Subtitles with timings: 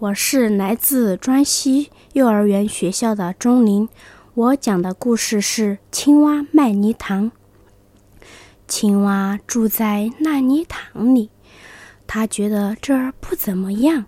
[0.00, 3.88] 我是来自专西幼儿园学校的钟林，
[4.34, 7.32] 我讲的故事是《青蛙卖泥塘》。
[8.68, 11.30] 青蛙住在烂泥塘里，
[12.06, 14.06] 他觉得这儿不怎么样，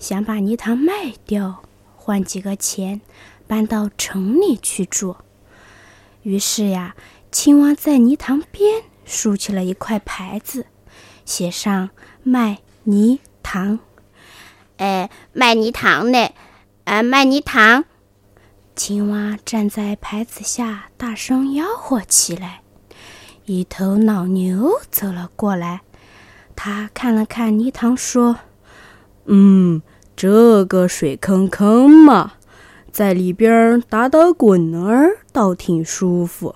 [0.00, 1.62] 想把泥塘卖掉，
[1.94, 3.00] 换几个钱，
[3.46, 5.14] 搬到城里去住。
[6.22, 6.96] 于是呀，
[7.30, 10.66] 青蛙在泥塘边竖起了一块牌子，
[11.24, 11.90] 写上
[12.24, 13.78] “卖泥塘”。
[14.76, 16.30] 哎，卖泥塘呢？
[16.84, 17.84] 哎，卖泥塘！
[18.76, 22.62] 青蛙站在牌子下，大声吆喝起来。
[23.44, 25.82] 一头老牛走了过来，
[26.56, 28.36] 他看了看泥塘，说
[29.26, 29.80] ：“嗯，
[30.16, 32.32] 这个水坑坑嘛，
[32.90, 36.54] 在里边打打滚儿倒挺舒服。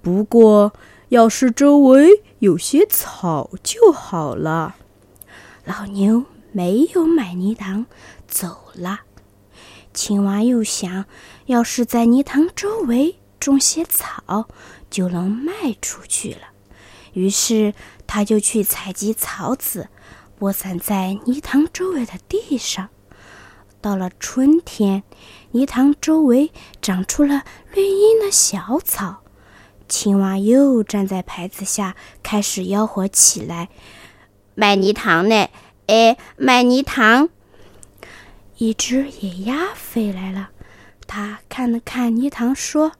[0.00, 0.72] 不过，
[1.10, 4.76] 要是周围有些草就好了。”
[5.64, 7.86] 老牛没有买泥塘，
[8.28, 9.00] 走了。
[9.92, 11.06] 青蛙又想，
[11.46, 14.48] 要是在泥塘周围种些草。
[14.92, 16.48] 就能卖出去了。
[17.14, 17.72] 于是
[18.06, 19.88] 他就去采集草籽，
[20.38, 22.90] 播散在泥塘周围的地上。
[23.80, 25.02] 到了春天，
[25.52, 29.22] 泥塘周围长出了绿茵的小草。
[29.88, 33.70] 青蛙又站在牌子下，开始吆喝起来
[34.54, 35.48] ：“卖泥塘呢！
[35.92, 37.28] 哎，买泥塘！”
[38.56, 40.50] 一只野鸭飞来了，
[41.06, 42.92] 它看了看泥塘，说：“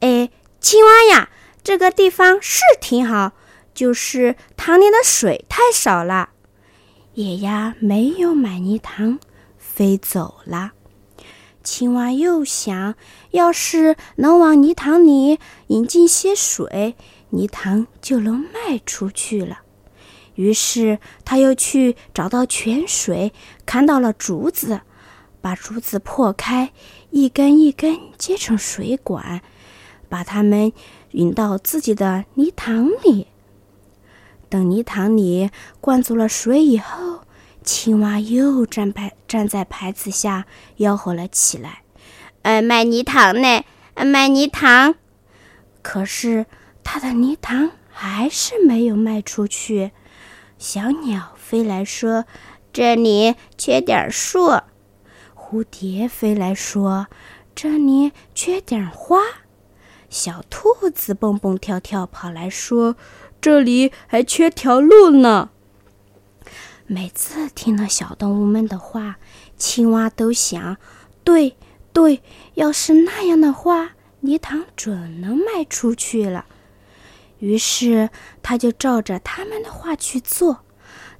[0.00, 1.28] 哎。”青蛙呀，
[1.62, 3.32] 这个地方是挺好，
[3.74, 6.30] 就是塘里的水太少了。
[7.12, 9.18] 野鸭没有买泥塘，
[9.58, 10.72] 飞走了。
[11.62, 12.94] 青蛙又想，
[13.32, 16.96] 要是能往泥塘里引进些水，
[17.28, 19.63] 泥塘就能卖出去了。
[20.34, 23.32] 于是，他又去找到泉水，
[23.64, 24.80] 看到了竹子，
[25.40, 26.72] 把竹子破开，
[27.10, 29.42] 一根一根接成水管。
[30.06, 30.72] 把它们
[31.12, 33.26] 引到自己的泥塘里。
[34.48, 35.50] 等泥塘里
[35.80, 37.22] 灌足了水以后，
[37.64, 40.46] 青蛙又站牌站在牌子下
[40.78, 41.82] 吆喝了起来
[42.42, 43.64] ：“呃，卖泥塘呢？
[43.96, 44.94] 卖泥塘！”
[45.82, 46.46] 可是
[46.84, 49.90] 它的泥塘还是没有卖出去。
[50.64, 52.24] 小鸟飞来说
[52.72, 54.60] ：“这里缺点树。”
[55.36, 57.08] 蝴蝶飞来说
[57.54, 59.20] ：“这里缺点花。”
[60.08, 62.96] 小兔子蹦蹦跳跳跑来说
[63.42, 65.50] ：“这里还缺条路呢。”
[66.88, 69.18] 每次听了小动物们的话，
[69.58, 70.78] 青蛙都想
[71.22, 71.58] ：“对
[71.92, 72.22] 对，
[72.54, 76.46] 要是那样的话，泥塘准能卖出去了。”
[77.38, 78.10] 于是
[78.42, 80.60] 他就照着他们的话去做，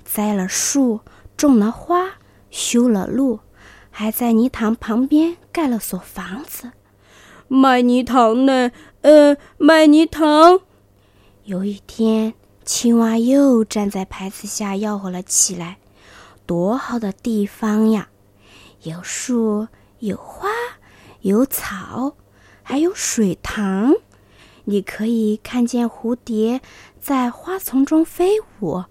[0.04, 1.00] 栽了树，
[1.36, 2.12] 种了花，
[2.50, 3.40] 修了路，
[3.90, 6.72] 还在泥塘旁边盖了所房子。
[7.48, 8.70] 卖泥塘呢？
[9.02, 10.60] 呃，卖泥塘。
[11.44, 12.32] 有一天，
[12.64, 15.76] 青蛙又站在牌子下吆喝了起来
[16.46, 18.08] ：“多好的地方呀！
[18.82, 20.48] 有树，有花，
[21.20, 22.16] 有草，
[22.62, 23.94] 还有水塘。
[24.64, 26.60] 你可以看见蝴蝶
[27.00, 28.84] 在花丛中飞舞，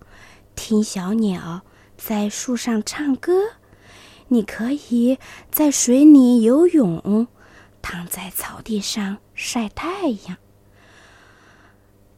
[0.55, 1.61] 听小鸟
[1.97, 3.33] 在树上唱歌。
[4.29, 5.19] 你可以
[5.51, 7.27] 在水里游泳。”
[7.85, 10.37] 躺在草地上晒太阳。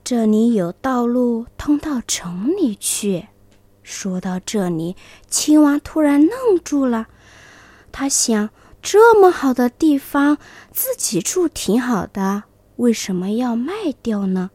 [0.03, 3.29] 这里有道路通到城里去。
[3.81, 4.95] 说到这里，
[5.27, 7.07] 青蛙突然愣住了。
[7.91, 8.51] 他想：
[8.83, 10.37] 这么好的地方，
[10.71, 12.43] 自己住挺好的，
[12.77, 14.51] 为什么要卖掉呢？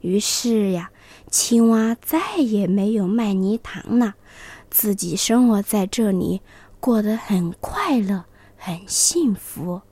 [0.00, 0.90] 于是呀，
[1.30, 4.14] 青蛙再也没有卖泥塘了，
[4.70, 6.42] 自己生活在这里，
[6.80, 8.24] 过得很快乐，
[8.56, 9.82] 很幸福。